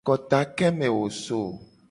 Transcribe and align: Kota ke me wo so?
Kota 0.07 0.39
ke 0.57 0.67
me 0.77 0.87
wo 0.95 1.05
so? 1.23 1.41